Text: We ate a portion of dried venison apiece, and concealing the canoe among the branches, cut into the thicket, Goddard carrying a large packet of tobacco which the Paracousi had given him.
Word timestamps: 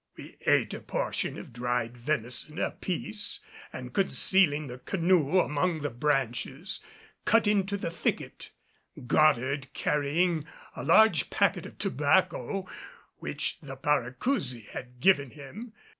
We 0.17 0.35
ate 0.47 0.73
a 0.73 0.79
portion 0.79 1.37
of 1.37 1.53
dried 1.53 1.95
venison 1.95 2.57
apiece, 2.57 3.39
and 3.71 3.93
concealing 3.93 4.65
the 4.65 4.79
canoe 4.79 5.39
among 5.39 5.81
the 5.81 5.91
branches, 5.91 6.83
cut 7.23 7.45
into 7.47 7.77
the 7.77 7.91
thicket, 7.91 8.49
Goddard 9.05 9.67
carrying 9.75 10.47
a 10.75 10.83
large 10.83 11.29
packet 11.29 11.67
of 11.67 11.77
tobacco 11.77 12.67
which 13.19 13.59
the 13.61 13.75
Paracousi 13.77 14.69
had 14.71 14.99
given 14.99 15.29
him. 15.29 15.71